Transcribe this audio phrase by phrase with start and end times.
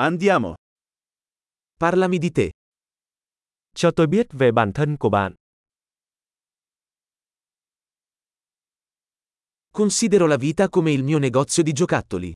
[0.00, 0.54] Andiamo.
[1.76, 2.50] Parlami di te.
[3.74, 5.34] Cho tôi biết về bản thân của bạn.
[9.72, 12.32] Considero la vita come il mio negozio di giocattoli.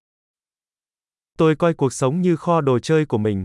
[1.38, 3.44] Tôi coi cuộc sống như kho đồ chơi của mình.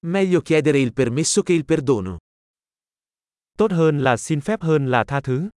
[0.00, 2.18] Meglio chiedere il permesso che il perdono.
[3.58, 5.48] Tốt hơn là xin phép hơn là tha thứ.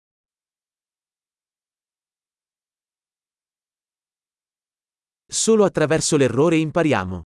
[5.34, 7.22] Solo attraverso l'errore impariamo.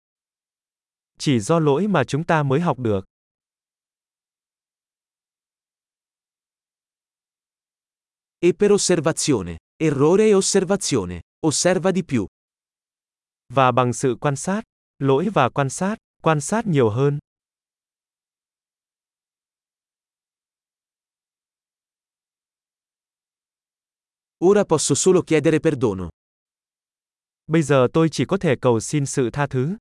[1.18, 3.04] Chỉ do lỗi mà chúng ta mới học được.
[8.38, 9.56] E per osservazione.
[9.76, 11.20] Errore e osservazione.
[11.46, 12.26] Osserva di più.
[13.52, 14.62] Và bằng sự quan sát,
[14.98, 17.18] lỗi và quan sát, quan sát nhiều hơn.
[24.44, 26.08] Ora posso solo chiedere perdono.
[27.46, 29.76] Bây giờ tôi chỉ có thể cầu xin sự tha thứ.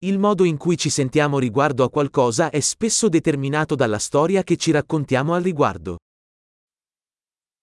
[0.00, 4.56] Il modo in cui ci sentiamo riguardo a qualcosa è spesso determinato dalla storia che
[4.56, 5.96] ci raccontiamo al riguardo.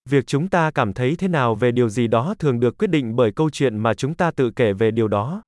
[0.09, 3.16] Việc chúng ta cảm thấy thế nào về điều gì đó thường được quyết định
[3.16, 5.42] bởi câu chuyện mà chúng ta tự kể về điều đó.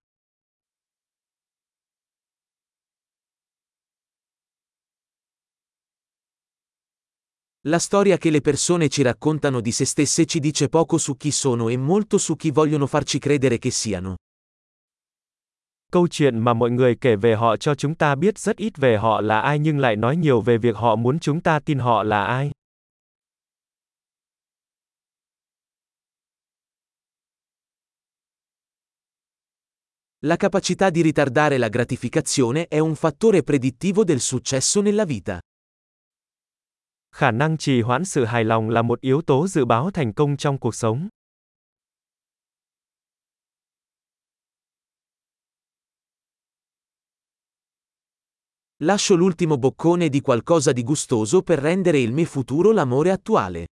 [7.67, 11.30] La storia che le persone ci raccontano di se stesse ci dice poco su chi
[11.30, 14.16] sono e molto su chi vogliono farci credere che siano.
[15.92, 18.98] Câu chuyện mà mọi người kể về họ cho chúng ta biết rất ít về
[18.98, 22.04] họ là ai nhưng lại nói nhiều về việc họ muốn chúng ta tin họ
[22.04, 22.52] là ai.
[30.20, 35.39] La capacità di ritardare la gratificazione è un fattore predittivo del successo nella vita.
[37.12, 40.38] Khả năng trì hoãn sự hài lòng là một yếu tố dự báo thành công
[40.38, 41.09] trong cuộc sống.
[48.80, 53.66] Lascio l'ultimo boccone di qualcosa di gustoso per rendere il mio futuro l'amore attuale.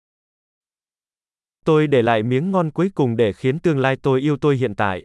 [1.64, 4.74] Tôi để lại miếng ngon cuối cùng để khiến tương lai tôi yêu tôi hiện
[4.74, 5.04] tại.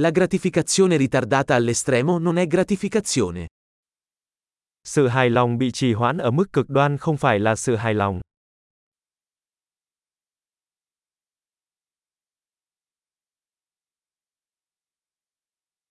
[0.00, 3.46] La gratificazione ritardata all'estremo non è gratificazione.
[4.82, 7.94] Sự hài lòng bị trì hoãn ở mức cực đoan không phải là sự hài
[7.94, 8.20] lòng.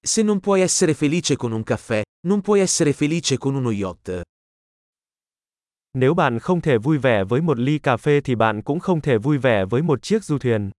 [0.03, 4.23] Se non puoi essere felice con un caffè, non puoi essere felice con uno yacht.
[5.93, 9.01] Nếu bạn không thể vui vẻ với một ly cà phê thì bạn cũng không
[9.01, 10.71] thể vui vẻ với một chiếc du thuyền.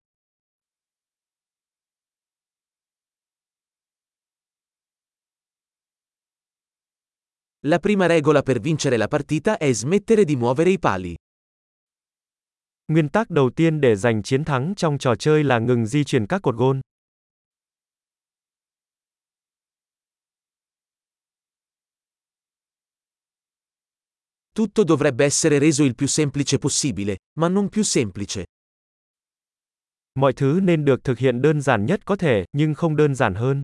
[7.66, 11.14] La prima regola per vincere la partita è smettere di muovere i pali.
[12.92, 16.26] Nguyên tắc đầu tiên để giành chiến thắng trong trò chơi là ngừng di chuyển
[16.26, 16.80] các cột gôn.
[24.54, 28.44] Tutto dovrebbe essere reso il più semplice possibile, ma non più semplice.
[30.14, 33.34] Mọi thứ nên được thực hiện đơn giản nhất có thể, nhưng không đơn giản
[33.34, 33.62] hơn.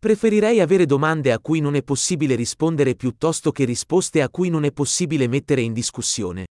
[0.00, 4.64] Preferirei avere domande a cui non è possibile rispondere piuttosto che risposte a cui non
[4.64, 6.46] è possibile mettere in discussione.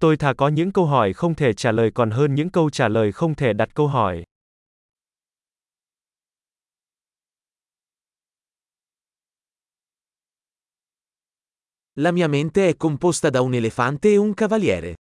[0.00, 2.88] Tôi thà có những câu hỏi không thể trả lời còn hơn những câu trả
[2.88, 4.24] lời không thể đặt câu hỏi.
[11.94, 14.94] La mia mente è composta da un elefante e un cavaliere.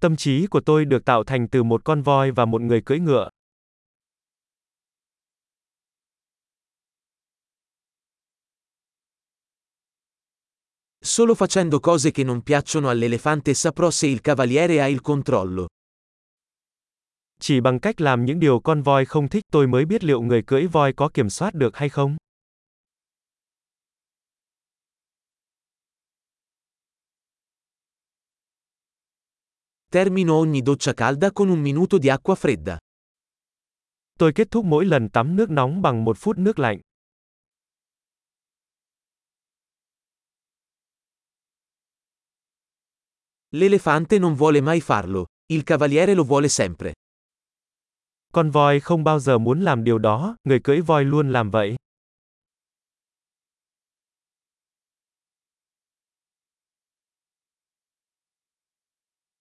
[0.00, 2.98] Tâm trí của tôi được tạo thành từ một con voi và một người cưỡi
[2.98, 3.28] ngựa.
[11.06, 15.66] Solo facendo cose che non piacciono all'elefante saprò se il cavaliere ha il controllo.
[17.38, 20.42] Chỉ bằng cách làm những điều con voi không thích tôi mới biết liệu người
[20.42, 22.16] cưỡi voi có kiểm soát được hay không.
[29.90, 32.78] Termino ogni doccia calda con un minuto di acqua fredda.
[34.18, 36.80] Tôi kết thúc mỗi lần tắm nước nóng bằng một phút nước lạnh.
[43.54, 46.92] L'elefante non vuole mai farlo, il cavaliere lo vuole sempre.
[48.32, 51.76] Con voi không bao giờ muốn làm điều đó, người cưỡi voi luôn làm vậy.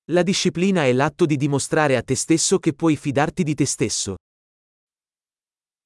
[0.06, 4.15] La disciplina è l'atto di dimostrare a te stesso che puoi fidarti di te stesso.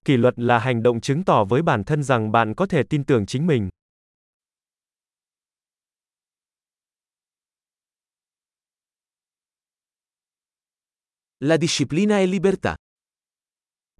[0.06, 3.06] Kỷ luật là hành động chứng tỏ với bản thân rằng bạn có thể tin
[3.06, 3.70] tưởng chính mình.
[11.44, 12.76] La disciplina è libertà.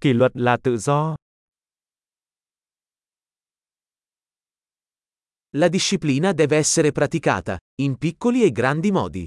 [0.00, 1.14] Kỷ luật là tự do.
[5.50, 9.24] La disciplina deve essere praticata, in piccoli e grandi modi.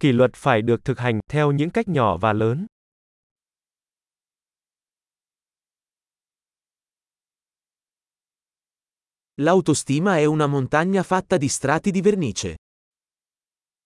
[0.00, 2.66] Kỷ luật phải được thực hành theo những cách nhỏ và lớn.
[9.34, 12.56] L'autostima è una montagna fatta di strati di vernice.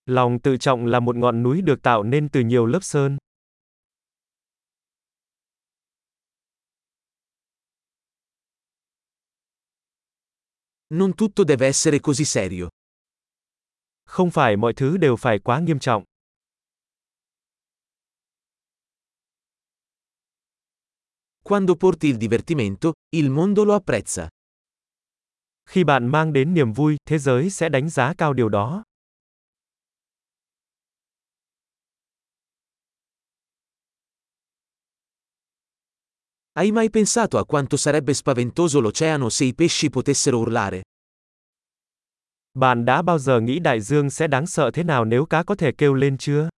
[0.06, 3.16] Lòng tự trọng là một ngọn núi được tạo nên từ nhiều lớp sơn.
[10.90, 12.68] Non tutto deve essere così serio.
[14.04, 16.04] Không phải mọi thứ đều phải quá nghiêm trọng.
[21.42, 24.28] Quando porti il divertimento, il mondo lo apprezza.
[25.68, 28.84] Khi bạn mang đến niềm vui, thế giới sẽ đánh giá cao điều đó.
[36.58, 40.80] Hai mai pensato a quanto sarebbe spaventoso l'oceano se i pesci potessero urlare?
[42.54, 45.54] Bạn đã bao giờ nghĩ đại dương sẽ đáng sợ thế nào nếu cá có
[45.54, 46.48] thể kêu lên chưa?